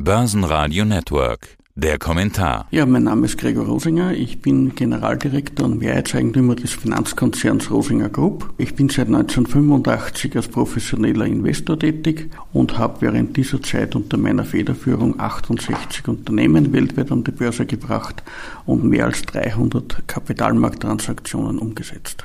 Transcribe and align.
Börsenradio 0.00 0.84
Network. 0.84 1.56
Der 1.74 1.98
Kommentar. 1.98 2.68
Ja, 2.70 2.86
mein 2.86 3.02
Name 3.02 3.26
ist 3.26 3.36
Gregor 3.36 3.66
Rosinger. 3.66 4.12
Ich 4.12 4.40
bin 4.40 4.76
Generaldirektor 4.76 5.66
und 5.66 5.80
Mehrheitseigentümer 5.80 6.54
des 6.54 6.72
Finanzkonzerns 6.72 7.68
Rosinger 7.72 8.08
Group. 8.08 8.48
Ich 8.58 8.76
bin 8.76 8.88
seit 8.90 9.08
1985 9.08 10.36
als 10.36 10.46
professioneller 10.46 11.26
Investor 11.26 11.76
tätig 11.76 12.30
und 12.52 12.78
habe 12.78 13.00
während 13.00 13.36
dieser 13.36 13.60
Zeit 13.60 13.96
unter 13.96 14.18
meiner 14.18 14.44
Federführung 14.44 15.18
68 15.18 16.06
Unternehmen 16.06 16.72
weltweit 16.72 17.10
an 17.10 17.24
die 17.24 17.32
Börse 17.32 17.66
gebracht 17.66 18.22
und 18.66 18.84
mehr 18.84 19.06
als 19.06 19.22
300 19.22 20.06
Kapitalmarkttransaktionen 20.06 21.58
umgesetzt. 21.58 22.24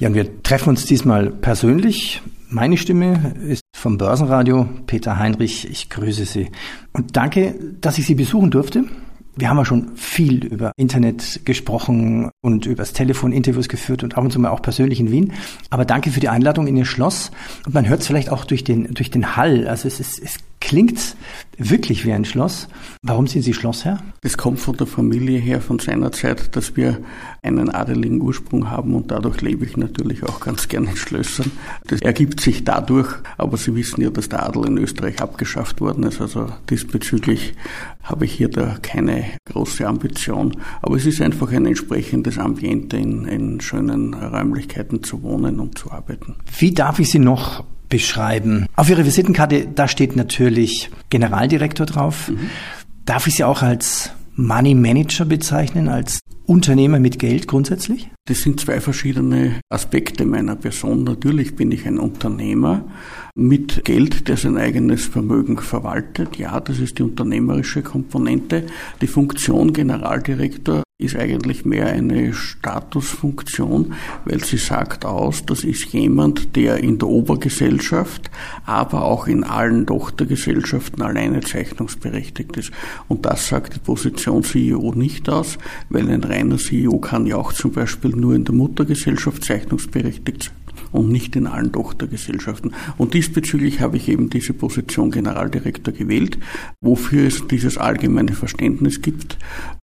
Ja, 0.00 0.08
und 0.08 0.14
wir 0.14 0.42
treffen 0.42 0.70
uns 0.70 0.86
diesmal 0.86 1.30
persönlich. 1.30 2.20
Meine 2.48 2.76
Stimme 2.76 3.36
ist 3.48 3.61
vom 3.82 3.98
Börsenradio, 3.98 4.68
Peter 4.86 5.18
Heinrich. 5.18 5.68
Ich 5.68 5.90
grüße 5.90 6.24
Sie. 6.24 6.52
Und 6.92 7.16
danke, 7.16 7.56
dass 7.80 7.98
ich 7.98 8.06
Sie 8.06 8.14
besuchen 8.14 8.52
durfte. 8.52 8.84
Wir 9.34 9.50
haben 9.50 9.56
ja 9.56 9.64
schon 9.64 9.96
viel 9.96 10.44
über 10.44 10.70
Internet 10.76 11.40
gesprochen 11.44 12.30
und 12.42 12.66
übers 12.66 12.92
Telefon 12.92 13.32
Interviews 13.32 13.68
geführt 13.68 14.04
und 14.04 14.16
ab 14.16 14.22
und 14.22 14.30
zu 14.30 14.38
mal 14.38 14.50
auch 14.50 14.62
persönlich 14.62 15.00
in 15.00 15.10
Wien. 15.10 15.32
Aber 15.68 15.84
danke 15.84 16.12
für 16.12 16.20
die 16.20 16.28
Einladung 16.28 16.68
in 16.68 16.76
Ihr 16.76 16.84
Schloss. 16.84 17.32
Und 17.66 17.74
man 17.74 17.88
hört 17.88 18.02
es 18.02 18.06
vielleicht 18.06 18.30
auch 18.30 18.44
durch 18.44 18.62
den, 18.62 18.94
durch 18.94 19.10
den 19.10 19.34
Hall. 19.34 19.66
Also 19.66 19.88
es, 19.88 19.98
ist, 19.98 20.22
es 20.22 20.36
klingt 20.62 21.16
wirklich 21.58 22.06
wie 22.06 22.12
ein 22.12 22.24
Schloss. 22.24 22.68
Warum 23.02 23.26
sind 23.26 23.42
Sie 23.42 23.52
Schlossherr? 23.52 24.02
Das 24.20 24.36
kommt 24.36 24.60
von 24.60 24.76
der 24.76 24.86
Familie 24.86 25.38
her, 25.38 25.60
von 25.60 25.78
seiner 25.78 26.12
Zeit, 26.12 26.56
dass 26.56 26.76
wir 26.76 26.98
einen 27.42 27.68
adeligen 27.68 28.20
Ursprung 28.22 28.70
haben 28.70 28.94
und 28.94 29.10
dadurch 29.10 29.40
lebe 29.40 29.64
ich 29.64 29.76
natürlich 29.76 30.22
auch 30.22 30.40
ganz 30.40 30.68
gerne 30.68 30.90
in 30.90 30.96
Schlössern. 30.96 31.50
Das 31.88 32.00
ergibt 32.00 32.40
sich 32.40 32.64
dadurch, 32.64 33.08
aber 33.38 33.56
Sie 33.56 33.74
wissen 33.74 34.00
ja, 34.02 34.10
dass 34.10 34.28
der 34.28 34.46
Adel 34.46 34.66
in 34.66 34.78
Österreich 34.78 35.20
abgeschafft 35.20 35.80
worden 35.80 36.04
ist. 36.04 36.20
Also 36.20 36.46
diesbezüglich 36.70 37.54
habe 38.02 38.24
ich 38.24 38.32
hier 38.32 38.48
da 38.48 38.76
keine 38.80 39.24
große 39.44 39.86
Ambition. 39.86 40.56
Aber 40.80 40.96
es 40.96 41.06
ist 41.06 41.20
einfach 41.20 41.50
ein 41.50 41.66
entsprechendes 41.66 42.38
Ambiente, 42.38 42.96
in, 42.96 43.24
in 43.26 43.60
schönen 43.60 44.14
Räumlichkeiten 44.14 45.02
zu 45.02 45.22
wohnen 45.22 45.60
und 45.60 45.76
zu 45.76 45.90
arbeiten. 45.90 46.36
Wie 46.58 46.72
darf 46.72 46.98
ich 47.00 47.10
Sie 47.10 47.18
noch 47.18 47.64
beschreiben? 47.92 48.66
Auf 48.74 48.88
Ihrer 48.88 49.04
Visitenkarte, 49.04 49.68
da 49.72 49.86
steht 49.86 50.16
natürlich 50.16 50.90
Generaldirektor 51.10 51.84
drauf. 51.84 52.30
Mhm. 52.30 52.48
Darf 53.04 53.26
ich 53.26 53.34
Sie 53.34 53.44
auch 53.44 53.60
als 53.60 54.10
Money 54.34 54.74
Manager 54.74 55.26
bezeichnen, 55.26 55.88
als 55.88 56.20
Unternehmer 56.46 56.98
mit 56.98 57.18
Geld 57.18 57.46
grundsätzlich? 57.46 58.08
Das 58.26 58.38
sind 58.40 58.60
zwei 58.60 58.80
verschiedene 58.80 59.60
Aspekte 59.68 60.24
meiner 60.24 60.56
Person. 60.56 61.04
Natürlich 61.04 61.54
bin 61.54 61.70
ich 61.70 61.86
ein 61.86 61.98
Unternehmer 61.98 62.86
mit 63.34 63.84
Geld, 63.84 64.26
der 64.28 64.38
sein 64.38 64.56
eigenes 64.56 65.04
Vermögen 65.04 65.58
verwaltet. 65.58 66.36
Ja, 66.36 66.60
das 66.60 66.78
ist 66.78 66.98
die 66.98 67.02
unternehmerische 67.02 67.82
Komponente. 67.82 68.64
Die 69.02 69.06
Funktion 69.06 69.74
Generaldirektor 69.74 70.82
ist 71.02 71.16
eigentlich 71.16 71.64
mehr 71.64 71.86
eine 71.86 72.32
Statusfunktion, 72.32 73.94
weil 74.24 74.42
sie 74.42 74.56
sagt 74.56 75.04
aus, 75.04 75.44
das 75.44 75.64
ist 75.64 75.92
jemand, 75.92 76.56
der 76.56 76.78
in 76.78 76.98
der 76.98 77.08
Obergesellschaft, 77.08 78.30
aber 78.64 79.04
auch 79.04 79.26
in 79.26 79.44
allen 79.44 79.86
Tochtergesellschaften 79.86 81.02
alleine 81.02 81.40
zeichnungsberechtigt 81.40 82.56
ist. 82.56 82.70
Und 83.08 83.26
das 83.26 83.48
sagt 83.48 83.74
die 83.74 83.80
Position 83.80 84.44
CEO 84.44 84.92
nicht 84.94 85.28
aus, 85.28 85.58
weil 85.88 86.08
ein 86.08 86.24
reiner 86.24 86.58
CEO 86.58 86.98
kann 86.98 87.26
ja 87.26 87.36
auch 87.36 87.52
zum 87.52 87.72
Beispiel 87.72 88.10
nur 88.10 88.34
in 88.34 88.44
der 88.44 88.54
Muttergesellschaft 88.54 89.44
zeichnungsberechtigt 89.44 90.44
sein 90.44 90.61
und 90.92 91.08
nicht 91.08 91.34
in 91.36 91.46
allen 91.46 91.72
Tochtergesellschaften. 91.72 92.74
Und 92.98 93.14
diesbezüglich 93.14 93.80
habe 93.80 93.96
ich 93.96 94.08
eben 94.08 94.30
diese 94.30 94.52
Position 94.52 95.10
Generaldirektor 95.10 95.92
gewählt, 95.92 96.38
wofür 96.80 97.26
es 97.26 97.46
dieses 97.48 97.78
allgemeine 97.78 98.32
Verständnis 98.32 99.02
gibt, 99.02 99.38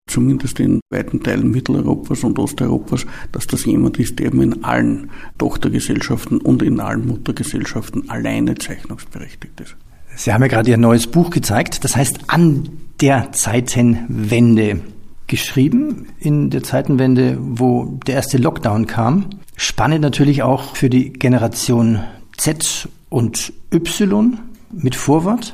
zumindest 0.07 0.59
in 0.59 0.79
weiten 0.89 1.21
Teilen 1.21 1.51
Mitteleuropas 1.51 2.23
und 2.23 2.39
Osteuropas, 2.39 3.05
dass 3.31 3.47
das 3.47 3.65
jemand 3.65 3.99
ist, 3.99 4.19
der 4.19 4.27
eben 4.27 4.41
in 4.41 4.63
allen 4.63 5.09
Tochtergesellschaften 5.37 6.39
und 6.39 6.61
in 6.61 6.79
allen 6.79 7.07
Muttergesellschaften 7.07 8.09
alleine 8.09 8.55
zeichnungsberechtigt 8.55 9.59
ist. 9.59 9.75
Sie 10.15 10.33
haben 10.33 10.41
ja 10.41 10.47
gerade 10.47 10.69
Ihr 10.69 10.77
neues 10.77 11.07
Buch 11.07 11.29
gezeigt, 11.29 11.83
das 11.83 11.95
heißt 11.95 12.19
An 12.27 12.69
der 12.99 13.31
Zeitenwende 13.31 14.81
geschrieben 15.29 16.07
in 16.19 16.49
der 16.49 16.63
Zeitenwende, 16.63 17.37
wo 17.39 17.99
der 18.05 18.15
erste 18.15 18.37
Lockdown 18.37 18.87
kam. 18.87 19.27
Spannend 19.61 19.99
natürlich 19.99 20.41
auch 20.41 20.77
für 20.77 20.89
die 20.89 21.11
Generation 21.11 21.99
Z 22.37 22.87
und 23.09 23.51
Y 23.73 24.39
mit 24.71 24.95
Vorwort. 24.95 25.53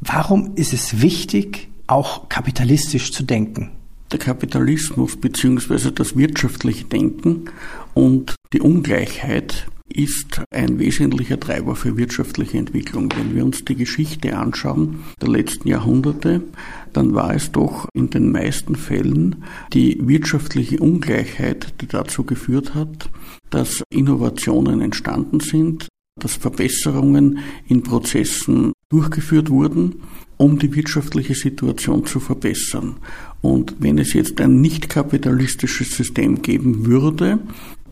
Warum 0.00 0.56
ist 0.56 0.72
es 0.72 1.00
wichtig, 1.00 1.68
auch 1.86 2.28
kapitalistisch 2.28 3.12
zu 3.12 3.22
denken? 3.22 3.70
Der 4.10 4.18
Kapitalismus 4.18 5.16
bzw. 5.16 5.92
das 5.92 6.16
wirtschaftliche 6.16 6.86
Denken 6.86 7.44
und 7.94 8.34
die 8.52 8.60
Ungleichheit 8.60 9.68
ist 9.94 10.42
ein 10.50 10.78
wesentlicher 10.78 11.38
Treiber 11.38 11.76
für 11.76 11.96
wirtschaftliche 11.96 12.58
Entwicklung. 12.58 13.12
Wenn 13.16 13.34
wir 13.34 13.44
uns 13.44 13.64
die 13.64 13.76
Geschichte 13.76 14.36
anschauen 14.36 15.04
der 15.22 15.28
letzten 15.28 15.68
Jahrhunderte, 15.68 16.42
dann 16.92 17.14
war 17.14 17.34
es 17.34 17.52
doch 17.52 17.88
in 17.94 18.10
den 18.10 18.32
meisten 18.32 18.74
Fällen 18.74 19.44
die 19.72 19.98
wirtschaftliche 20.06 20.78
Ungleichheit, 20.80 21.74
die 21.80 21.86
dazu 21.86 22.24
geführt 22.24 22.74
hat, 22.74 23.08
dass 23.50 23.82
Innovationen 23.90 24.80
entstanden 24.80 25.40
sind, 25.40 25.88
dass 26.20 26.34
Verbesserungen 26.34 27.38
in 27.68 27.82
Prozessen 27.82 28.72
durchgeführt 28.88 29.50
wurden, 29.50 30.02
um 30.36 30.58
die 30.58 30.74
wirtschaftliche 30.74 31.34
Situation 31.34 32.06
zu 32.06 32.20
verbessern. 32.20 32.96
Und 33.40 33.76
wenn 33.78 33.98
es 33.98 34.12
jetzt 34.12 34.40
ein 34.40 34.60
nicht 34.60 34.88
kapitalistisches 34.88 35.96
System 35.96 36.42
geben 36.42 36.86
würde, 36.86 37.38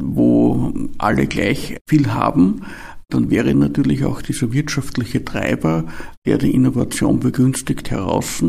wo 0.03 0.73
alle 0.99 1.27
gleich 1.27 1.79
viel 1.87 2.13
haben, 2.13 2.63
dann 3.13 3.31
wäre 3.31 3.55
natürlich 3.55 4.05
auch 4.05 4.23
dieser 4.23 4.53
wirtschaftliche 4.53 5.23
Treiber, 5.25 5.85
der 6.25 6.39
die 6.39 6.55
Innovation 6.55 7.21
begünstigt, 7.21 7.91
heraus. 7.91 8.43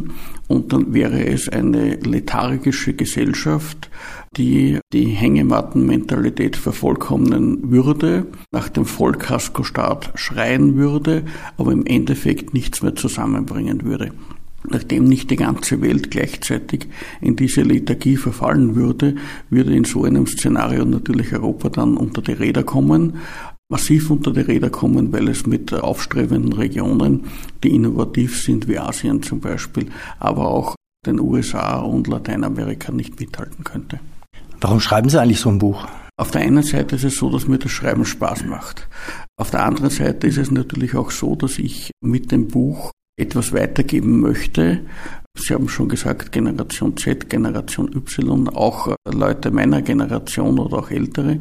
Und 0.47 0.71
dann 0.71 0.93
wäre 0.93 1.25
es 1.25 1.49
eine 1.49 1.95
lethargische 1.95 2.93
Gesellschaft, 2.93 3.89
die 4.37 4.79
die 4.93 5.07
Hängemattenmentalität 5.07 6.55
vervollkommnen 6.55 7.71
würde, 7.71 8.27
nach 8.51 8.69
dem 8.69 8.85
Vollkaskostaat 8.85 10.11
schreien 10.15 10.77
würde, 10.77 11.25
aber 11.57 11.73
im 11.73 11.85
Endeffekt 11.85 12.53
nichts 12.53 12.81
mehr 12.81 12.95
zusammenbringen 12.95 13.83
würde. 13.83 14.11
Nachdem 14.69 15.05
nicht 15.05 15.29
die 15.29 15.35
ganze 15.35 15.81
Welt 15.81 16.11
gleichzeitig 16.11 16.87
in 17.21 17.35
diese 17.35 17.63
Lethargie 17.63 18.15
verfallen 18.15 18.75
würde, 18.75 19.15
würde 19.49 19.75
in 19.75 19.83
so 19.83 20.03
einem 20.03 20.25
Szenario 20.25 20.85
natürlich 20.85 21.33
Europa 21.33 21.69
dann 21.69 21.97
unter 21.97 22.21
die 22.21 22.33
Räder 22.33 22.63
kommen, 22.63 23.17
massiv 23.69 24.09
unter 24.09 24.31
die 24.31 24.41
Räder 24.41 24.69
kommen, 24.69 25.11
weil 25.11 25.27
es 25.27 25.45
mit 25.45 25.73
aufstrebenden 25.73 26.53
Regionen, 26.53 27.25
die 27.63 27.75
innovativ 27.75 28.41
sind, 28.41 28.67
wie 28.67 28.79
Asien 28.79 29.21
zum 29.23 29.39
Beispiel, 29.39 29.87
aber 30.19 30.47
auch 30.47 30.75
den 31.05 31.19
USA 31.19 31.79
und 31.79 32.07
Lateinamerika 32.07 32.91
nicht 32.91 33.19
mithalten 33.19 33.63
könnte. 33.63 33.99
Warum 34.61 34.79
schreiben 34.79 35.09
Sie 35.09 35.19
eigentlich 35.19 35.39
so 35.39 35.49
ein 35.49 35.59
Buch? 35.59 35.85
Auf 36.15 36.31
der 36.31 36.41
einen 36.41 36.63
Seite 36.63 36.95
ist 36.95 37.03
es 37.03 37.15
so, 37.17 37.29
dass 37.29 37.47
mir 37.47 37.57
das 37.57 37.71
Schreiben 37.71 38.05
Spaß 38.05 38.45
macht. 38.45 38.87
Auf 39.35 39.49
der 39.49 39.65
anderen 39.65 39.89
Seite 39.89 40.27
ist 40.27 40.37
es 40.37 40.51
natürlich 40.51 40.95
auch 40.95 41.11
so, 41.11 41.35
dass 41.35 41.57
ich 41.57 41.91
mit 42.01 42.31
dem 42.31 42.47
Buch 42.47 42.91
etwas 43.17 43.53
weitergeben 43.53 44.21
möchte. 44.21 44.81
Sie 45.37 45.53
haben 45.53 45.67
schon 45.67 45.89
gesagt, 45.89 46.31
Generation 46.31 46.95
Z, 46.95 47.29
Generation 47.29 47.91
Y, 47.93 48.49
auch 48.49 48.95
Leute 49.11 49.51
meiner 49.51 49.81
Generation 49.81 50.59
oder 50.59 50.77
auch 50.77 50.91
ältere. 50.91 51.39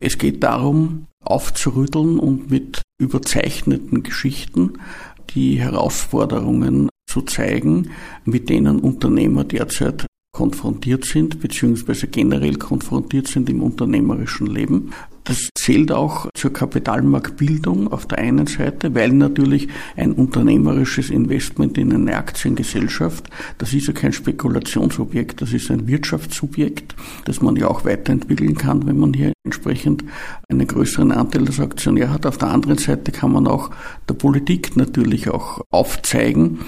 Es 0.00 0.18
geht 0.18 0.42
darum, 0.42 1.06
aufzurütteln 1.24 2.18
und 2.18 2.50
mit 2.50 2.82
überzeichneten 3.00 4.02
Geschichten 4.02 4.78
die 5.30 5.60
Herausforderungen 5.60 6.88
zu 7.08 7.22
zeigen, 7.22 7.90
mit 8.24 8.48
denen 8.48 8.80
Unternehmer 8.80 9.44
derzeit 9.44 10.06
konfrontiert 10.38 11.04
sind, 11.04 11.40
beziehungsweise 11.40 12.06
generell 12.06 12.54
konfrontiert 12.58 13.26
sind 13.26 13.50
im 13.50 13.60
unternehmerischen 13.60 14.46
Leben. 14.46 14.92
Das 15.24 15.48
zählt 15.56 15.90
auch 15.90 16.28
zur 16.34 16.52
Kapitalmarktbildung 16.52 17.92
auf 17.92 18.06
der 18.06 18.18
einen 18.18 18.46
Seite, 18.46 18.94
weil 18.94 19.10
natürlich 19.10 19.66
ein 19.96 20.12
unternehmerisches 20.12 21.10
Investment 21.10 21.76
in 21.76 21.92
eine 21.92 22.16
Aktiengesellschaft, 22.16 23.28
das 23.58 23.74
ist 23.74 23.88
ja 23.88 23.92
kein 23.92 24.12
Spekulationsobjekt, 24.12 25.42
das 25.42 25.52
ist 25.52 25.72
ein 25.72 25.88
Wirtschaftssubjekt, 25.88 26.94
das 27.24 27.42
man 27.42 27.56
ja 27.56 27.66
auch 27.66 27.84
weiterentwickeln 27.84 28.56
kann, 28.56 28.86
wenn 28.86 28.98
man 29.00 29.12
hier 29.14 29.32
entsprechend 29.44 30.04
einen 30.48 30.68
größeren 30.68 31.10
Anteil 31.10 31.46
als 31.46 31.58
Aktionär 31.58 32.12
hat. 32.12 32.26
Auf 32.26 32.38
der 32.38 32.50
anderen 32.50 32.78
Seite 32.78 33.10
kann 33.10 33.32
man 33.32 33.48
auch 33.48 33.70
der 34.08 34.14
Politik 34.14 34.76
natürlich 34.76 35.28
auch 35.30 35.62
aufzeigen, 35.70 36.60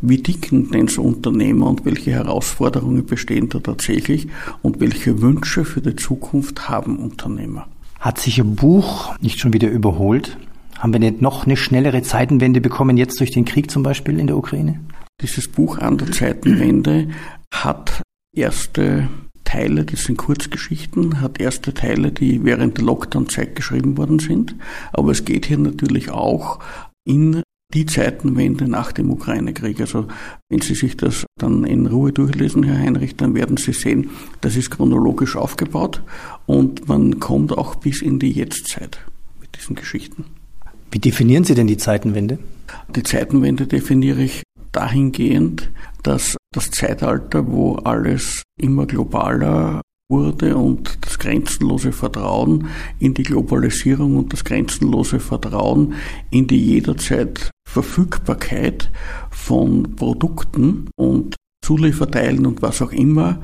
wie 0.00 0.18
dicken 0.18 0.70
denn 0.70 0.88
so 0.88 1.02
Unternehmer 1.02 1.68
und 1.68 1.84
welche 1.84 2.12
Herausforderungen 2.12 3.06
bestehen 3.06 3.48
da 3.48 3.60
tatsächlich 3.60 4.28
und 4.62 4.80
welche 4.80 5.22
Wünsche 5.22 5.64
für 5.64 5.80
die 5.80 5.96
Zukunft 5.96 6.68
haben 6.68 6.98
Unternehmer? 6.98 7.66
Hat 7.98 8.18
sich 8.18 8.38
Ihr 8.38 8.44
Buch 8.44 9.16
nicht 9.20 9.40
schon 9.40 9.52
wieder 9.52 9.70
überholt? 9.70 10.36
Haben 10.78 10.92
wir 10.92 11.00
nicht 11.00 11.22
noch 11.22 11.46
eine 11.46 11.56
schnellere 11.56 12.02
Zeitenwende 12.02 12.60
bekommen, 12.60 12.98
jetzt 12.98 13.18
durch 13.20 13.30
den 13.30 13.46
Krieg 13.46 13.70
zum 13.70 13.82
Beispiel 13.82 14.18
in 14.18 14.26
der 14.26 14.36
Ukraine? 14.36 14.80
Dieses 15.22 15.48
Buch 15.48 15.78
an 15.78 15.96
der 15.96 16.12
Zeitenwende 16.12 17.08
hat 17.50 18.02
erste 18.36 19.08
Teile, 19.44 19.86
das 19.86 20.04
sind 20.04 20.18
Kurzgeschichten, 20.18 21.22
hat 21.22 21.40
erste 21.40 21.72
Teile, 21.72 22.12
die 22.12 22.44
während 22.44 22.76
der 22.76 22.84
Lockdown-Zeit 22.84 23.56
geschrieben 23.56 23.96
worden 23.96 24.18
sind. 24.18 24.54
Aber 24.92 25.12
es 25.12 25.24
geht 25.24 25.46
hier 25.46 25.56
natürlich 25.56 26.10
auch 26.10 26.58
in 27.06 27.42
die 27.74 27.86
Zeitenwende 27.86 28.68
nach 28.68 28.92
dem 28.92 29.10
Ukraine-Krieg. 29.10 29.80
Also 29.80 30.06
wenn 30.48 30.60
Sie 30.60 30.74
sich 30.74 30.96
das 30.96 31.26
dann 31.38 31.64
in 31.64 31.86
Ruhe 31.86 32.12
durchlesen, 32.12 32.62
Herr 32.62 32.78
Heinrich, 32.78 33.16
dann 33.16 33.34
werden 33.34 33.56
Sie 33.56 33.72
sehen, 33.72 34.10
das 34.40 34.56
ist 34.56 34.70
chronologisch 34.70 35.36
aufgebaut 35.36 36.02
und 36.46 36.88
man 36.88 37.20
kommt 37.20 37.56
auch 37.56 37.74
bis 37.76 38.02
in 38.02 38.18
die 38.18 38.30
Jetztzeit 38.30 39.00
mit 39.40 39.56
diesen 39.56 39.76
Geschichten. 39.76 40.24
Wie 40.90 40.98
definieren 40.98 41.44
Sie 41.44 41.54
denn 41.54 41.66
die 41.66 41.76
Zeitenwende? 41.76 42.38
Die 42.94 43.02
Zeitenwende 43.02 43.66
definiere 43.66 44.22
ich 44.22 44.42
dahingehend, 44.72 45.70
dass 46.02 46.36
das 46.52 46.70
Zeitalter, 46.70 47.46
wo 47.50 47.76
alles 47.76 48.42
immer 48.60 48.86
globaler 48.86 49.82
wurde 50.08 50.56
und 50.56 50.98
das 51.04 51.18
grenzenlose 51.18 51.92
Vertrauen 51.92 52.68
in 52.98 53.14
die 53.14 53.24
Globalisierung 53.24 54.16
und 54.16 54.32
das 54.32 54.44
grenzenlose 54.44 55.18
Vertrauen 55.18 55.94
in 56.30 56.46
die 56.46 56.64
jederzeit 56.64 57.50
Verfügbarkeit 57.66 58.90
von 59.30 59.96
Produkten 59.96 60.88
und 60.96 61.36
Zulieferteilen 61.62 62.46
und 62.46 62.62
was 62.62 62.80
auch 62.80 62.92
immer, 62.92 63.42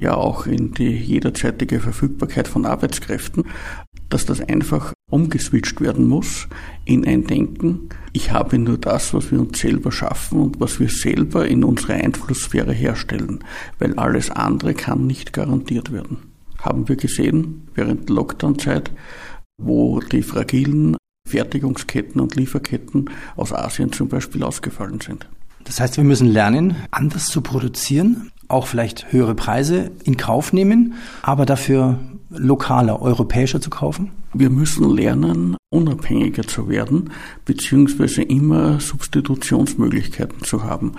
ja 0.00 0.14
auch 0.14 0.46
in 0.46 0.72
die 0.72 0.90
jederzeitige 0.90 1.80
Verfügbarkeit 1.80 2.48
von 2.48 2.66
Arbeitskräften, 2.66 3.44
dass 4.08 4.26
das 4.26 4.40
einfach 4.40 4.92
umgeswitcht 5.10 5.80
werden 5.80 6.08
muss 6.08 6.48
in 6.84 7.06
ein 7.06 7.26
Denken, 7.26 7.88
ich 8.12 8.30
habe 8.30 8.58
nur 8.58 8.78
das, 8.78 9.12
was 9.12 9.30
wir 9.30 9.40
uns 9.40 9.58
selber 9.58 9.92
schaffen 9.92 10.40
und 10.40 10.60
was 10.60 10.78
wir 10.78 10.88
selber 10.88 11.46
in 11.46 11.64
unserer 11.64 11.94
Einflusssphäre 11.94 12.72
herstellen, 12.72 13.42
weil 13.78 13.94
alles 13.94 14.30
andere 14.30 14.74
kann 14.74 15.06
nicht 15.06 15.32
garantiert 15.32 15.92
werden. 15.92 16.18
Haben 16.60 16.88
wir 16.88 16.96
gesehen 16.96 17.68
während 17.74 18.08
der 18.08 18.16
Lockdown-Zeit, 18.16 18.92
wo 19.60 20.00
die 20.00 20.22
fragilen 20.22 20.96
Fertigungsketten 21.34 22.20
und 22.20 22.36
Lieferketten 22.36 23.10
aus 23.34 23.52
Asien 23.52 23.90
zum 23.90 24.08
Beispiel 24.08 24.44
ausgefallen 24.44 25.00
sind. 25.00 25.28
Das 25.64 25.80
heißt, 25.80 25.96
wir 25.96 26.04
müssen 26.04 26.28
lernen, 26.28 26.76
anders 26.92 27.26
zu 27.26 27.40
produzieren, 27.40 28.30
auch 28.48 28.66
vielleicht 28.66 29.12
höhere 29.12 29.34
Preise 29.34 29.90
in 30.04 30.16
Kauf 30.16 30.52
nehmen, 30.52 30.94
aber 31.22 31.46
dafür 31.46 31.98
lokaler, 32.30 33.00
europäischer 33.00 33.60
zu 33.60 33.70
kaufen? 33.70 34.10
Wir 34.32 34.50
müssen 34.50 34.90
lernen, 34.90 35.56
unabhängiger 35.70 36.42
zu 36.42 36.68
werden, 36.68 37.10
beziehungsweise 37.44 38.22
immer 38.22 38.80
Substitutionsmöglichkeiten 38.80 40.42
zu 40.42 40.64
haben. 40.64 40.92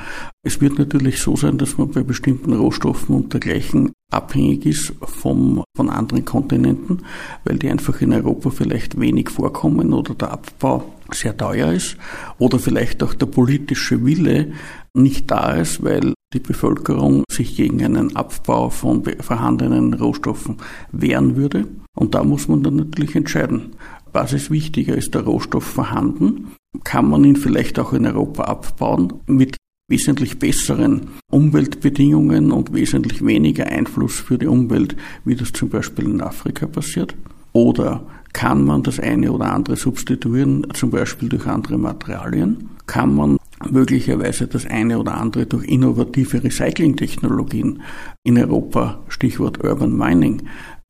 Es 0.43 0.61
wird 0.61 0.79
natürlich 0.79 1.21
so 1.21 1.35
sein, 1.35 1.57
dass 1.57 1.77
man 1.77 1.91
bei 1.91 2.03
bestimmten 2.03 2.53
Rohstoffen 2.53 3.15
und 3.15 3.33
dergleichen 3.33 3.91
abhängig 4.11 4.65
ist 4.65 4.93
vom, 5.01 5.63
von 5.75 5.89
anderen 5.89 6.23
Kontinenten, 6.23 7.03
weil 7.43 7.57
die 7.57 7.69
einfach 7.69 8.01
in 8.01 8.13
Europa 8.13 8.49
vielleicht 8.51 8.99
wenig 8.99 9.29
vorkommen 9.29 9.93
oder 9.93 10.15
der 10.15 10.31
Abbau 10.31 10.93
sehr 11.11 11.35
teuer 11.35 11.73
ist 11.73 11.97
oder 12.37 12.57
vielleicht 12.57 13.03
auch 13.03 13.13
der 13.13 13.27
politische 13.27 14.05
Wille 14.05 14.53
nicht 14.93 15.29
da 15.29 15.53
ist, 15.53 15.83
weil 15.83 16.13
die 16.35 16.39
Bevölkerung 16.39 17.23
sich 17.31 17.55
gegen 17.55 17.83
einen 17.83 18.15
Abbau 18.15 18.69
von 18.69 19.03
vorhandenen 19.21 19.93
Rohstoffen 19.93 20.57
wehren 20.91 21.35
würde. 21.35 21.67
Und 21.95 22.13
da 22.13 22.23
muss 22.23 22.47
man 22.47 22.61
dann 22.61 22.75
natürlich 22.75 23.15
entscheiden. 23.15 23.71
Was 24.11 24.33
ist 24.33 24.51
wichtiger? 24.51 24.95
Ist 24.95 25.15
der 25.15 25.21
Rohstoff 25.23 25.63
vorhanden? 25.63 26.51
Kann 26.83 27.09
man 27.09 27.23
ihn 27.23 27.37
vielleicht 27.37 27.79
auch 27.79 27.93
in 27.93 28.05
Europa 28.05 28.43
abbauen 28.43 29.13
mit 29.27 29.57
wesentlich 29.87 30.39
besseren 30.39 31.09
Umweltbedingungen 31.31 32.51
und 32.51 32.73
wesentlich 32.73 33.25
weniger 33.25 33.67
Einfluss 33.67 34.19
für 34.19 34.37
die 34.37 34.47
Umwelt, 34.47 34.95
wie 35.23 35.35
das 35.35 35.53
zum 35.53 35.69
Beispiel 35.69 36.05
in 36.05 36.21
Afrika 36.21 36.65
passiert? 36.65 37.15
Oder 37.53 38.05
kann 38.33 38.65
man 38.65 38.83
das 38.83 38.99
eine 38.99 39.31
oder 39.31 39.53
andere 39.53 39.77
substituieren, 39.77 40.67
zum 40.73 40.89
Beispiel 40.89 41.29
durch 41.29 41.47
andere 41.47 41.77
Materialien? 41.77 42.69
Kann 42.85 43.15
man 43.15 43.37
möglicherweise 43.69 44.47
das 44.47 44.65
eine 44.65 44.99
oder 44.99 45.15
andere 45.15 45.45
durch 45.45 45.65
innovative 45.65 46.43
Recyclingtechnologien 46.43 47.81
in 48.23 48.37
Europa, 48.37 49.03
Stichwort 49.07 49.63
Urban 49.63 49.95
Mining, 49.95 50.43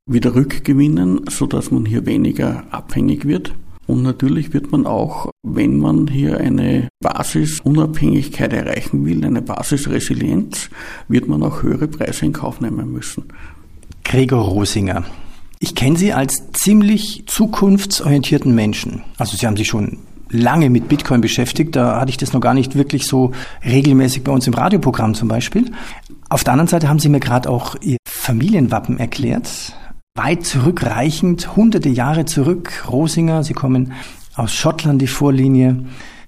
wieder 0.08 0.36
rückgewinnen, 0.36 1.22
sodass 1.30 1.72
man 1.72 1.86
hier 1.86 2.06
weniger 2.06 2.64
abhängig 2.72 3.26
wird. 3.26 3.54
Und 3.88 4.02
natürlich 4.02 4.54
wird 4.54 4.72
man 4.72 4.88
auch, 4.88 5.30
wenn 5.44 5.78
man 5.80 6.08
hier 6.08 6.40
eine 6.40 6.90
Basisunabhängigkeit 7.02 8.52
erreichen 8.52 9.06
will, 9.06 9.24
eine 9.24 9.44
Basisresilienz, 9.44 10.70
wird 11.08 11.28
man 11.28 11.44
auch 11.44 11.62
höhere 11.62 11.88
Preise 11.88 12.26
in 12.26 12.34
Kauf 12.34 12.62
nehmen 12.62 12.92
müssen. 12.92 13.26
Gregor 14.04 14.46
Rosinger. 14.46 15.06
Ich 15.60 15.76
kenne 15.76 15.98
Sie 15.98 16.14
als 16.14 16.52
ziemlich 16.52 17.24
zukunftsorientierten 17.28 18.54
Menschen. 18.54 19.04
Also 19.18 19.38
Sie 19.38 19.46
haben 19.46 19.58
sich 19.58 19.68
schon 19.68 20.00
lange 20.30 20.70
mit 20.70 20.88
Bitcoin 20.88 21.22
beschäftigt. 21.22 21.76
Da 21.76 22.00
hatte 22.00 22.10
ich 22.10 22.18
das 22.18 22.34
noch 22.34 22.42
gar 22.42 22.54
nicht 22.54 22.76
wirklich 22.76 23.06
so 23.06 23.32
regelmäßig 23.64 24.24
bei 24.24 24.32
uns 24.32 24.48
im 24.48 24.54
Radioprogramm 24.54 25.14
zum 25.14 25.28
Beispiel. 25.28 25.72
Auf 26.30 26.44
der 26.44 26.54
anderen 26.54 26.68
Seite 26.68 26.90
haben 26.90 27.00
Sie 27.00 27.10
mir 27.10 27.20
gerade 27.20 27.50
auch 27.50 27.76
Ihr 27.82 27.98
Familienwappen 28.08 29.00
erklärt. 29.00 29.74
Weit 30.16 30.46
zurückreichend, 30.46 31.56
hunderte 31.56 31.90
Jahre 31.90 32.26
zurück. 32.26 32.86
Rosinger, 32.90 33.44
Sie 33.44 33.54
kommen 33.54 33.94
aus 34.36 34.54
Schottland, 34.54 35.02
die 35.02 35.08
Vorlinie. 35.08 35.86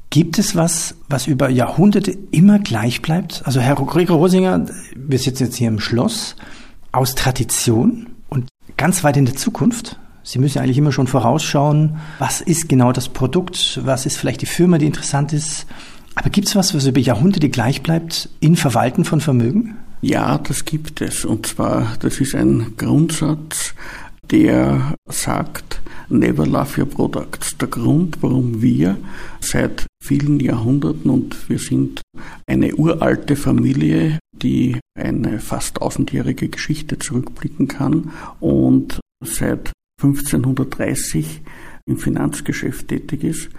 Gibt 0.09 0.39
es 0.39 0.55
was, 0.55 0.95
was 1.09 1.27
über 1.27 1.49
Jahrhunderte 1.49 2.17
immer 2.31 2.59
gleich 2.59 3.01
bleibt? 3.01 3.41
Also 3.45 3.59
Herr 3.59 3.75
Gregor 3.75 4.17
Rosinger, 4.17 4.65
wir 4.95 5.19
sitzen 5.19 5.45
jetzt 5.45 5.55
hier 5.55 5.67
im 5.67 5.79
Schloss, 5.79 6.35
aus 6.91 7.15
Tradition 7.15 8.07
und 8.29 8.47
ganz 8.77 9.03
weit 9.03 9.17
in 9.17 9.25
der 9.25 9.35
Zukunft. 9.35 9.99
Sie 10.27 10.39
müssen 10.39 10.59
eigentlich 10.59 10.77
immer 10.77 10.91
schon 10.91 11.07
vorausschauen, 11.07 11.99
was 12.19 12.41
ist 12.41 12.67
genau 12.67 12.91
das 12.91 13.07
Produkt, 13.07 13.79
was 13.85 14.05
ist 14.05 14.17
vielleicht 14.17 14.41
die 14.41 14.45
Firma, 14.45 14.77
die 14.77 14.85
interessant 14.85 15.31
ist. 15.31 15.65
Aber 16.15 16.29
gibt 16.29 16.49
es 16.49 16.55
was, 16.57 16.75
was 16.75 16.85
über 16.85 16.99
Jahrhunderte 16.99 17.47
gleich 17.47 17.81
bleibt 17.81 18.27
in 18.41 18.57
Verwalten 18.57 19.05
von 19.05 19.21
Vermögen? 19.21 19.77
Ja, 20.01 20.37
das 20.37 20.65
gibt 20.65 20.99
es. 20.99 21.23
Und 21.23 21.47
zwar, 21.47 21.95
das 22.01 22.19
ist 22.19 22.35
ein 22.35 22.73
Grundsatz, 22.75 23.73
der 24.29 24.95
sagt, 25.05 25.81
never 26.09 26.45
love 26.45 26.77
your 26.77 26.89
products. 26.89 27.57
Der 27.59 27.69
Grund, 27.69 28.17
warum 28.19 28.61
wir 28.61 28.97
seit 29.39 29.85
vielen 30.03 30.41
Jahrhunderten 30.41 31.09
und 31.09 31.49
wir 31.49 31.59
sind 31.59 32.01
eine 32.47 32.75
uralte 32.75 33.37
Familie, 33.37 34.19
die 34.33 34.77
eine 34.99 35.39
fast 35.39 35.77
tausendjährige 35.77 36.49
Geschichte 36.49 36.99
zurückblicken 36.99 37.69
kann 37.69 38.11
und 38.41 38.99
seit 39.23 39.71
1530 40.01 41.41
im 41.85 41.97
Finanzgeschäft 41.97 42.87
tätig 42.89 43.23
ist. 43.23 43.49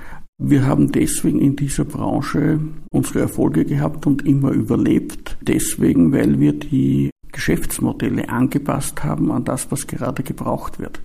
Wir 0.41 0.67
haben 0.67 0.93
deswegen 0.93 1.41
in 1.41 1.57
dieser 1.57 1.85
Branche 1.85 2.61
unsere 2.93 3.21
Erfolge 3.21 3.65
gehabt 3.65 4.07
und 4.07 4.25
immer 4.25 4.53
überlebt. 4.53 5.37
Deswegen, 5.41 6.13
weil 6.13 6.39
wir 6.39 6.53
die 6.53 7.11
Geschäftsmodelle 7.39 8.29
angepasst 8.29 9.05
haben 9.05 9.31
an 9.31 9.45
das, 9.45 9.71
was 9.71 9.87
gerade 9.87 10.25
gebraucht 10.25 10.81
wird. 10.81 11.01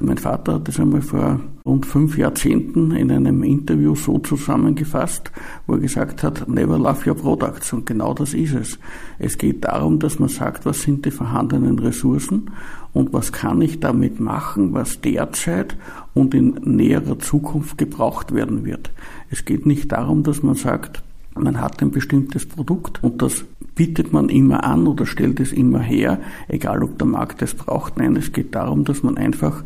Mein 0.00 0.16
Vater 0.16 0.54
hat 0.54 0.68
das 0.68 0.80
einmal 0.80 1.02
vor 1.02 1.38
rund 1.66 1.84
fünf 1.84 2.16
Jahrzehnten 2.16 2.92
in 2.92 3.10
einem 3.12 3.42
Interview 3.42 3.94
so 3.94 4.18
zusammengefasst, 4.18 5.30
wo 5.66 5.74
er 5.74 5.80
gesagt 5.80 6.22
hat, 6.22 6.48
never 6.48 6.78
love 6.78 7.06
your 7.06 7.14
products. 7.14 7.74
Und 7.74 7.84
genau 7.84 8.14
das 8.14 8.32
ist 8.32 8.54
es. 8.54 8.78
Es 9.18 9.36
geht 9.36 9.64
darum, 9.64 9.98
dass 9.98 10.18
man 10.18 10.30
sagt, 10.30 10.64
was 10.64 10.80
sind 10.80 11.04
die 11.04 11.10
vorhandenen 11.10 11.78
Ressourcen 11.78 12.50
und 12.94 13.12
was 13.12 13.32
kann 13.32 13.60
ich 13.60 13.78
damit 13.78 14.18
machen, 14.18 14.72
was 14.72 15.02
derzeit 15.02 15.76
und 16.14 16.34
in 16.34 16.58
näherer 16.64 17.18
Zukunft 17.18 17.76
gebraucht 17.76 18.32
werden 18.32 18.64
wird. 18.64 18.90
Es 19.30 19.44
geht 19.44 19.66
nicht 19.66 19.92
darum, 19.92 20.22
dass 20.22 20.42
man 20.42 20.54
sagt, 20.54 21.02
man 21.38 21.60
hat 21.60 21.82
ein 21.82 21.90
bestimmtes 21.90 22.46
Produkt 22.46 23.02
und 23.02 23.22
das 23.22 23.44
bietet 23.74 24.12
man 24.12 24.28
immer 24.28 24.64
an 24.64 24.86
oder 24.86 25.06
stellt 25.06 25.40
es 25.40 25.52
immer 25.52 25.80
her, 25.80 26.20
egal 26.48 26.82
ob 26.82 26.98
der 26.98 27.06
Markt 27.06 27.42
es 27.42 27.54
braucht. 27.54 27.98
Nein, 27.98 28.16
es 28.16 28.32
geht 28.32 28.54
darum, 28.54 28.84
dass 28.84 29.02
man 29.02 29.16
einfach 29.16 29.64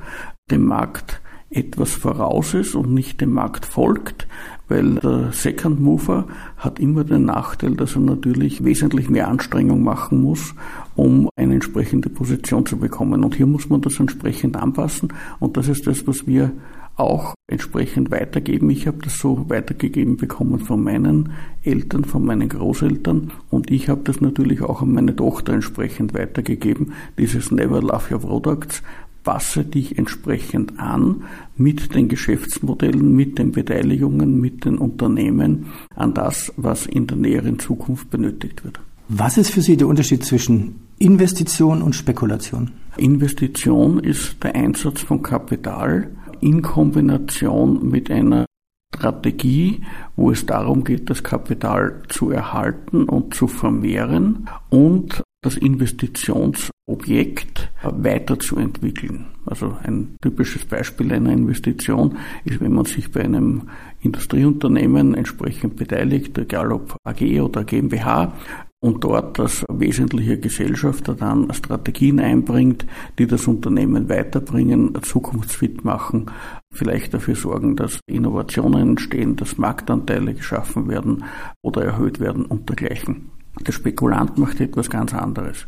dem 0.50 0.67
Markt 0.67 1.21
etwas 1.50 1.92
voraus 1.92 2.54
ist 2.54 2.75
und 2.75 2.95
nicht 2.95 3.21
dem 3.21 3.33
Markt 3.33 3.66
folgt, 3.66 4.28
weil 4.69 4.95
der 4.95 5.33
Second 5.33 5.80
Mover 5.80 6.26
hat 6.57 6.78
immer 6.78 7.02
den 7.02 7.25
Nachteil, 7.25 7.75
dass 7.75 7.97
er 7.97 8.02
natürlich 8.02 8.62
wesentlich 8.62 9.11
mehr 9.11 9.26
Anstrengung 9.26 9.83
machen 9.83 10.23
muss, 10.23 10.54
um 10.95 11.28
eine 11.35 11.54
entsprechende 11.54 12.09
Position 12.09 12.66
zu 12.66 12.76
bekommen. 12.76 13.25
Und 13.25 13.35
hier 13.35 13.47
muss 13.47 13.69
man 13.69 13.80
das 13.80 13.99
entsprechend 13.99 14.57
anpassen 14.57 15.12
und 15.40 15.57
das 15.57 15.69
ist 15.69 15.88
das, 15.88 16.07
was 16.07 16.26
wir 16.26 16.52
auch 16.97 17.35
entsprechend 17.49 18.11
weitergeben. 18.11 18.71
Ich 18.71 18.87
habe 18.87 18.99
das 19.02 19.19
so 19.19 19.49
weitergegeben 19.49 20.16
bekommen 20.16 20.61
von 20.61 20.83
meinen 20.83 21.33
Eltern, 21.64 22.04
von 22.04 22.25
meinen 22.25 22.49
Großeltern 22.49 23.33
und 23.49 23.71
ich 23.71 23.88
habe 23.88 24.02
das 24.04 24.21
natürlich 24.21 24.62
auch 24.62 24.83
an 24.83 24.92
meine 24.92 25.16
Tochter 25.16 25.54
entsprechend 25.54 26.14
weitergegeben, 26.14 26.92
dieses 27.19 27.50
Never 27.50 27.80
Love 27.80 28.14
Your 28.14 28.21
Products, 28.21 28.83
passe 29.23 29.65
dich 29.65 29.99
entsprechend 29.99 30.79
an 30.79 31.25
mit 31.57 31.95
den 31.95 32.09
Geschäftsmodellen, 32.09 33.15
mit 33.15 33.39
den 33.39 33.53
Beteiligungen, 33.53 34.41
mit 34.41 34.65
den 34.65 34.79
Unternehmen 34.79 35.67
an 35.95 36.15
das, 36.15 36.53
was 36.57 36.87
in 36.87 37.07
der 37.07 37.17
näheren 37.17 37.59
Zukunft 37.59 38.11
benötigt 38.11 38.65
wird. 38.65 38.81
Was 39.09 39.37
ist 39.37 39.50
für 39.50 39.61
Sie 39.61 39.77
der 39.77 39.89
Unterschied 39.89 40.25
zwischen 40.25 40.87
Investition 40.99 41.83
und 41.83 41.95
Spekulation? 41.95 42.71
Investition 42.97 43.99
ist 43.99 44.43
der 44.43 44.55
Einsatz 44.55 45.00
von 45.00 45.23
Kapital 45.23 46.11
in 46.41 46.62
Kombination 46.62 47.89
mit 47.89 48.11
einer 48.11 48.47
Strategie, 48.95 49.83
wo 50.17 50.31
es 50.31 50.47
darum 50.47 50.85
geht, 50.85 51.11
das 51.11 51.23
Kapital 51.23 52.03
zu 52.09 52.31
erhalten 52.31 53.05
und 53.05 53.35
zu 53.35 53.47
vermehren 53.47 54.49
und 54.69 55.23
das 55.43 55.57
Investitionsobjekt 55.57 57.73
weiterzuentwickeln. 57.83 59.27
Also 59.47 59.75
ein 59.83 60.17
typisches 60.21 60.67
Beispiel 60.67 61.13
einer 61.13 61.33
Investition 61.33 62.19
ist, 62.45 62.61
wenn 62.61 62.73
man 62.73 62.85
sich 62.85 63.11
bei 63.11 63.23
einem 63.23 63.71
Industrieunternehmen 64.01 65.15
entsprechend 65.15 65.77
beteiligt, 65.77 66.37
egal 66.39 66.73
ob 66.73 66.97
AG 67.05 67.41
oder 67.41 67.65
GmbH, 67.65 68.35
und 68.83 69.05
dort 69.05 69.39
als 69.39 69.63
wesentlicher 69.69 70.39
Gesellschafter 70.39 71.15
dann 71.15 71.53
Strategien 71.53 72.19
einbringt, 72.19 72.87
die 73.19 73.27
das 73.27 73.47
Unternehmen 73.47 74.09
weiterbringen, 74.09 74.97
zukunftsfit 75.03 75.85
machen, 75.85 76.31
vielleicht 76.73 77.13
dafür 77.13 77.35
sorgen, 77.35 77.77
dass 77.77 78.01
Innovationen 78.07 78.91
entstehen, 78.91 79.37
dass 79.37 79.59
Marktanteile 79.59 80.33
geschaffen 80.33 80.89
werden 80.89 81.25
oder 81.63 81.85
erhöht 81.85 82.21
werden 82.21 82.47
und 82.47 82.71
dergleichen. 82.71 83.31
Der 83.66 83.73
Spekulant 83.73 84.38
macht 84.38 84.61
etwas 84.61 84.88
ganz 84.88 85.12
anderes. 85.12 85.66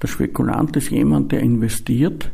Der 0.00 0.08
Spekulant 0.08 0.76
ist 0.76 0.90
jemand, 0.90 1.32
der 1.32 1.40
investiert 1.40 2.30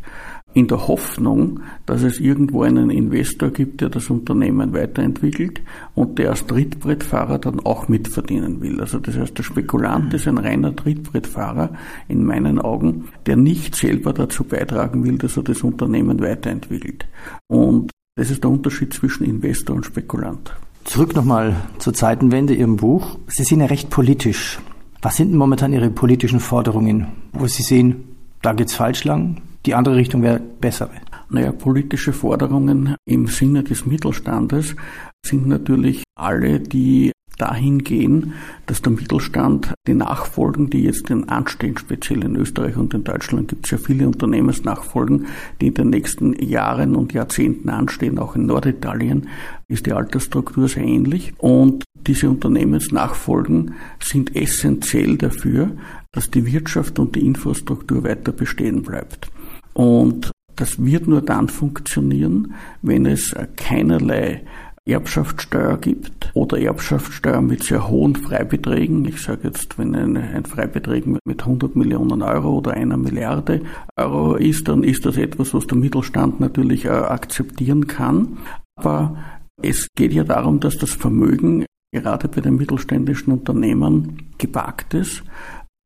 in 0.52 0.66
der 0.66 0.88
Hoffnung, 0.88 1.60
dass 1.86 2.02
es 2.02 2.18
irgendwo 2.18 2.62
einen 2.62 2.90
Investor 2.90 3.50
gibt, 3.50 3.80
der 3.80 3.88
das 3.88 4.10
Unternehmen 4.10 4.72
weiterentwickelt 4.72 5.62
und 5.94 6.18
der 6.18 6.30
als 6.30 6.46
Trittbrettfahrer 6.46 7.38
dann 7.38 7.60
auch 7.60 7.88
mitverdienen 7.88 8.60
will. 8.60 8.80
Also 8.80 8.98
das 8.98 9.16
heißt, 9.16 9.38
der 9.38 9.44
Spekulant 9.44 10.12
ist 10.12 10.26
ein 10.26 10.38
reiner 10.38 10.74
Trittbrettfahrer 10.74 11.70
in 12.08 12.24
meinen 12.24 12.58
Augen, 12.58 13.08
der 13.26 13.36
nicht 13.36 13.76
selber 13.76 14.12
dazu 14.12 14.44
beitragen 14.44 15.04
will, 15.04 15.18
dass 15.18 15.36
er 15.36 15.44
das 15.44 15.62
Unternehmen 15.62 16.20
weiterentwickelt. 16.20 17.06
Und 17.46 17.92
das 18.16 18.30
ist 18.30 18.42
der 18.42 18.50
Unterschied 18.50 18.92
zwischen 18.92 19.24
Investor 19.24 19.76
und 19.76 19.86
Spekulant. 19.86 20.52
Zurück 20.84 21.14
nochmal 21.14 21.54
zur 21.78 21.94
Zeitenwende, 21.94 22.54
Ihrem 22.54 22.76
Buch. 22.76 23.18
Sie 23.28 23.44
sind 23.44 23.60
ja 23.60 23.66
recht 23.66 23.90
politisch. 23.90 24.58
Was 25.02 25.16
sind 25.16 25.30
denn 25.30 25.38
momentan 25.38 25.72
Ihre 25.72 25.90
politischen 25.90 26.40
Forderungen, 26.40 27.06
wo 27.32 27.46
Sie 27.46 27.62
sehen, 27.62 28.16
da 28.42 28.52
geht's 28.52 28.74
falsch 28.74 29.04
lang, 29.04 29.40
die 29.64 29.74
andere 29.74 29.96
Richtung 29.96 30.22
wäre 30.22 30.40
bessere? 30.40 30.90
Naja, 31.30 31.52
politische 31.52 32.12
Forderungen 32.12 32.96
im 33.06 33.26
Sinne 33.26 33.62
des 33.62 33.86
Mittelstandes 33.86 34.76
sind 35.24 35.46
natürlich 35.46 36.02
alle, 36.18 36.60
die 36.60 37.12
dahin 37.40 37.78
gehen, 37.78 38.34
dass 38.66 38.82
der 38.82 38.92
Mittelstand 38.92 39.74
die 39.86 39.94
Nachfolgen, 39.94 40.70
die 40.70 40.82
jetzt 40.82 41.10
anstehen, 41.10 41.78
speziell 41.78 42.24
in 42.24 42.36
Österreich 42.36 42.76
und 42.76 42.92
in 42.94 43.04
Deutschland 43.04 43.48
gibt 43.48 43.64
es 43.64 43.70
ja 43.70 43.78
viele 43.78 44.06
Unternehmensnachfolgen, 44.06 45.26
die 45.60 45.68
in 45.68 45.74
den 45.74 45.90
nächsten 45.90 46.32
Jahren 46.42 46.94
und 46.94 47.12
Jahrzehnten 47.12 47.70
anstehen, 47.70 48.18
auch 48.18 48.36
in 48.36 48.46
Norditalien 48.46 49.28
ist 49.68 49.86
die 49.86 49.92
Altersstruktur 49.92 50.68
sehr 50.68 50.84
ähnlich 50.84 51.32
und 51.38 51.84
diese 52.06 52.28
Unternehmensnachfolgen 52.30 53.74
sind 54.02 54.34
essentiell 54.34 55.16
dafür, 55.16 55.70
dass 56.12 56.30
die 56.30 56.46
Wirtschaft 56.46 56.98
und 56.98 57.14
die 57.14 57.26
Infrastruktur 57.26 58.04
weiter 58.04 58.32
bestehen 58.32 58.82
bleibt. 58.82 59.30
Und 59.74 60.30
das 60.56 60.82
wird 60.82 61.06
nur 61.06 61.22
dann 61.22 61.48
funktionieren, 61.48 62.54
wenn 62.82 63.06
es 63.06 63.34
keinerlei 63.56 64.42
Erbschaftssteuer 64.86 65.78
gibt 65.78 66.19
oder 66.34 66.58
Erbschaftssteuer 66.58 67.40
mit 67.40 67.62
sehr 67.62 67.88
hohen 67.88 68.16
Freibeträgen. 68.16 69.04
Ich 69.06 69.22
sage 69.22 69.48
jetzt, 69.48 69.78
wenn 69.78 69.94
ein, 69.94 70.16
ein 70.16 70.44
Freibetrag 70.44 71.04
mit 71.06 71.40
100 71.40 71.76
Millionen 71.76 72.22
Euro 72.22 72.58
oder 72.58 72.72
einer 72.72 72.96
Milliarde 72.96 73.62
Euro 73.96 74.34
ist, 74.36 74.68
dann 74.68 74.82
ist 74.82 75.06
das 75.06 75.16
etwas, 75.16 75.54
was 75.54 75.66
der 75.66 75.78
Mittelstand 75.78 76.40
natürlich 76.40 76.90
akzeptieren 76.90 77.86
kann. 77.86 78.38
Aber 78.76 79.16
es 79.62 79.88
geht 79.96 80.12
ja 80.12 80.24
darum, 80.24 80.60
dass 80.60 80.78
das 80.78 80.92
Vermögen 80.92 81.66
gerade 81.92 82.28
bei 82.28 82.40
den 82.40 82.56
mittelständischen 82.56 83.32
Unternehmen 83.32 84.30
geparkt 84.38 84.94
ist 84.94 85.22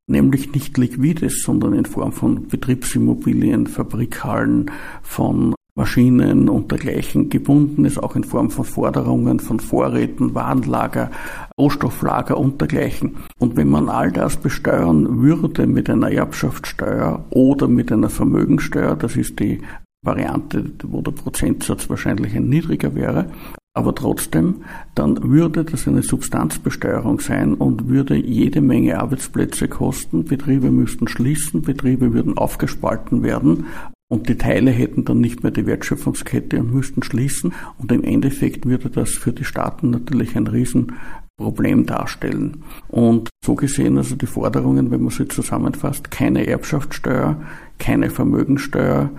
nämlich 0.07 0.53
nicht 0.53 0.77
liquides, 0.77 1.43
sondern 1.43 1.75
in 1.75 1.87
Form 1.87 2.13
von 2.13 2.47
Betriebsimmobilien, 2.49 3.67
Fabrikhallen, 3.67 4.71
von 5.03 5.55
Maschinen 5.77 6.49
und 6.49 6.71
dergleichen 6.71 7.31
gebunden 7.31 7.85
ist, 7.85 7.99
auch 7.99 8.15
in 8.15 8.23
Form 8.23 8.51
von 8.51 8.65
Forderungen, 8.65 9.41
von 9.41 9.59
Vorräten, 9.59 10.33
Warenlager, 10.35 11.11
Rohstofflager 11.59 12.39
und 12.39 12.61
dergleichen. 12.61 13.17
Und 13.41 13.57
wenn 13.57 13.69
man 13.69 13.89
all 13.89 14.13
das 14.13 14.37
besteuern 14.37 15.21
würde 15.21 15.67
mit 15.67 15.91
einer 15.91 16.13
Erbschaftssteuer 16.13 17.25
oder 17.31 17.67
mit 17.67 17.91
einer 17.91 18.09
Vermögensteuer, 18.09 18.95
das 18.95 19.17
ist 19.17 19.41
die 19.41 19.63
Variante, 20.05 20.65
wo 20.85 21.01
der 21.01 21.13
Prozentsatz 21.13 21.91
wahrscheinlich 21.91 22.37
ein 22.37 22.49
niedriger 22.49 22.95
wäre, 22.95 23.31
aber 23.77 23.93
trotzdem, 23.97 24.63
dann 24.95 25.21
würde 25.33 25.65
das 25.65 25.89
eine 25.89 26.05
Substanzbesteuerung 26.05 27.19
sein 27.19 27.55
und 27.55 27.89
würde 27.89 28.15
jede 28.15 28.61
Menge 28.61 29.01
Arbeitsplätze 29.01 29.67
kosten. 29.67 30.25
Betriebe 30.25 30.71
müssten 30.71 31.09
schließen, 31.09 31.63
Betriebe 31.63 32.13
würden 32.13 32.39
aufgespalten 32.39 33.25
werden 33.25 33.67
und 34.15 34.29
die 34.29 34.39
Teile 34.39 34.71
hätten 34.71 35.05
dann 35.05 35.19
nicht 35.19 35.43
mehr 35.43 35.51
die 35.51 35.67
Wertschöpfungskette 35.67 36.61
und 36.61 36.73
müssten 36.73 37.03
schließen. 37.03 37.53
Und 37.79 37.91
im 37.91 38.05
Endeffekt 38.05 38.65
würde 38.65 38.89
das 38.89 39.11
für 39.11 39.33
die 39.33 39.43
Staaten 39.43 39.91
natürlich 39.91 40.37
ein 40.37 40.47
Riesenproblem 40.47 41.85
darstellen. 41.85 42.63
Und 42.87 43.29
so 43.45 43.57
gesehen, 43.57 43.99
also 43.99 44.15
die 44.15 44.27
Forderungen, 44.27 44.93
wenn 44.93 45.03
man 45.03 45.11
sie 45.11 45.27
zusammenfasst, 45.27 46.13
keine 46.13 46.47
Erbschaftssteuer, 46.47 47.43
keine 47.81 48.09
Vermögensteuer, 48.09 49.11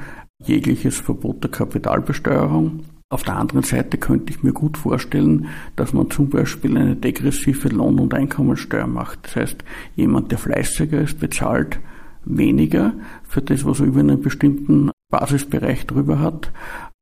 jegliches 0.45 0.95
Verbot 0.95 1.43
der 1.43 1.51
Kapitalbesteuerung. 1.51 2.85
Auf 3.09 3.23
der 3.23 3.35
anderen 3.35 3.63
Seite 3.63 3.97
könnte 3.97 4.31
ich 4.31 4.43
mir 4.43 4.53
gut 4.53 4.77
vorstellen, 4.77 5.47
dass 5.75 5.91
man 5.91 6.09
zum 6.09 6.29
Beispiel 6.29 6.77
eine 6.77 6.95
degressive 6.95 7.67
Lohn- 7.67 7.99
und 7.99 8.13
Einkommensteuer 8.13 8.87
macht. 8.87 9.19
Das 9.23 9.35
heißt, 9.35 9.57
jemand, 9.97 10.31
der 10.31 10.37
fleißiger 10.37 11.01
ist, 11.01 11.19
bezahlt 11.19 11.81
weniger 12.25 12.93
für 13.23 13.41
das, 13.41 13.65
was 13.65 13.79
er 13.79 13.87
über 13.87 13.99
einen 13.99 14.21
bestimmten 14.21 14.91
Basisbereich 15.09 15.85
drüber 15.85 16.19
hat, 16.19 16.51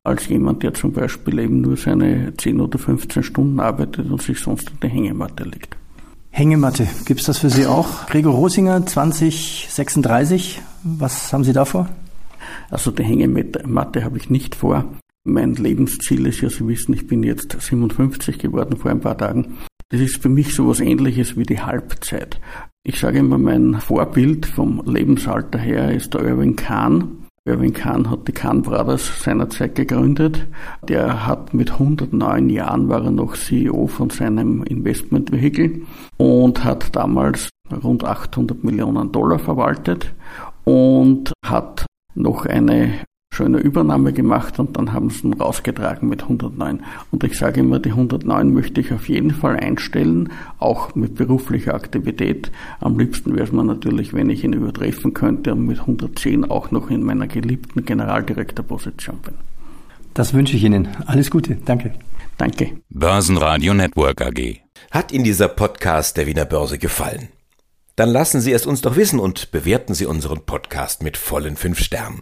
als 0.03 0.27
jemand, 0.27 0.63
der 0.63 0.73
zum 0.73 0.91
Beispiel 0.91 1.39
eben 1.39 1.61
nur 1.61 1.77
seine 1.77 2.33
10 2.35 2.59
oder 2.59 2.77
15 2.77 3.23
Stunden 3.23 3.59
arbeitet 3.59 4.09
und 4.09 4.21
sich 4.21 4.39
sonst 4.39 4.69
in 4.69 4.79
der 4.81 4.89
Hängematte 4.89 5.43
legt. 5.43 5.77
Hängematte, 6.29 6.87
gibt 7.05 7.21
es 7.21 7.27
das 7.27 7.37
für 7.37 7.49
Sie 7.49 7.65
auch? 7.65 8.07
Gregor 8.07 8.33
Rosinger 8.33 8.85
2036, 8.85 10.61
was 10.83 11.31
haben 11.31 11.43
Sie 11.43 11.53
da 11.53 11.63
vor? 11.63 11.89
Also 12.69 12.91
die 12.91 13.03
Hängematte 13.03 14.03
habe 14.03 14.17
ich 14.17 14.29
nicht 14.29 14.55
vor. 14.55 14.85
Mein 15.23 15.53
Lebensziel 15.53 16.25
ist 16.25 16.41
ja, 16.41 16.49
Sie 16.49 16.67
wissen, 16.67 16.93
ich 16.93 17.07
bin 17.07 17.23
jetzt 17.23 17.55
57 17.61 18.39
geworden 18.39 18.77
vor 18.77 18.91
ein 18.91 18.99
paar 18.99 19.17
Tagen. 19.17 19.57
Das 19.89 20.01
ist 20.01 20.21
für 20.21 20.29
mich 20.29 20.55
so 20.55 20.63
etwas 20.63 20.79
ähnliches 20.79 21.37
wie 21.37 21.43
die 21.43 21.61
Halbzeit. 21.61 22.41
Ich 22.85 22.99
sage 22.99 23.19
immer, 23.19 23.37
mein 23.37 23.75
Vorbild 23.79 24.45
vom 24.45 24.83
Lebensalter 24.85 25.57
her 25.57 25.93
ist 25.93 26.13
der 26.13 26.25
Irving 26.25 26.57
Kahn. 26.57 27.23
Irving 27.45 27.71
Kahn 27.71 28.09
hat 28.09 28.27
die 28.27 28.33
Kahn 28.33 28.61
Brothers 28.61 29.23
seinerzeit 29.23 29.75
gegründet. 29.75 30.47
Der 30.89 31.25
hat 31.25 31.53
mit 31.53 31.71
109 31.71 32.49
Jahren 32.49 32.89
war 32.89 33.05
er 33.05 33.11
noch 33.11 33.37
CEO 33.37 33.87
von 33.87 34.09
seinem 34.09 34.63
Investmentvehikel 34.63 35.83
und 36.17 36.65
hat 36.65 36.93
damals 36.93 37.49
rund 37.71 38.03
800 38.03 38.65
Millionen 38.65 39.13
Dollar 39.13 39.39
verwaltet 39.39 40.13
und 40.65 41.31
hat 41.45 41.85
noch 42.15 42.45
eine 42.45 42.99
schöne 43.33 43.57
Übernahme 43.57 44.13
gemacht 44.13 44.59
und 44.59 44.77
dann 44.77 44.93
haben 44.93 45.09
sie 45.09 45.27
ihn 45.27 45.33
rausgetragen 45.33 46.07
mit 46.07 46.23
109. 46.23 46.83
Und 47.11 47.23
ich 47.23 47.37
sage 47.37 47.61
immer, 47.61 47.79
die 47.79 47.89
109 47.89 48.53
möchte 48.53 48.81
ich 48.81 48.93
auf 48.93 49.09
jeden 49.09 49.31
Fall 49.31 49.57
einstellen, 49.57 50.31
auch 50.59 50.95
mit 50.95 51.15
beruflicher 51.15 51.73
Aktivität. 51.73 52.51
Am 52.79 52.97
liebsten 52.99 53.33
wäre 53.35 53.45
es 53.45 53.51
mir 53.51 53.63
natürlich, 53.63 54.13
wenn 54.13 54.29
ich 54.29 54.43
ihn 54.43 54.53
übertreffen 54.53 55.13
könnte 55.13 55.53
und 55.53 55.65
mit 55.65 55.79
110 55.79 56.49
auch 56.49 56.71
noch 56.71 56.89
in 56.89 57.03
meiner 57.03 57.27
geliebten 57.27 57.85
Generaldirektorposition 57.85 59.17
bin. 59.17 59.33
Das 60.13 60.33
wünsche 60.33 60.55
ich 60.55 60.63
Ihnen. 60.63 60.89
Alles 61.07 61.31
Gute. 61.31 61.57
Danke. 61.65 61.93
Danke. 62.37 62.77
Börsenradio 62.89 63.73
Network 63.73 64.21
AG. 64.21 64.59
Hat 64.91 65.11
Ihnen 65.11 65.23
dieser 65.23 65.47
Podcast 65.47 66.17
der 66.17 66.27
Wiener 66.27 66.45
Börse 66.45 66.77
gefallen? 66.77 67.29
Dann 67.95 68.09
lassen 68.09 68.41
Sie 68.41 68.51
es 68.51 68.65
uns 68.65 68.81
doch 68.81 68.95
wissen 68.95 69.19
und 69.19 69.51
bewerten 69.51 69.93
Sie 69.93 70.05
unseren 70.05 70.45
Podcast 70.45 71.03
mit 71.03 71.17
vollen 71.17 71.55
fünf 71.55 71.79
Sternen. 71.79 72.21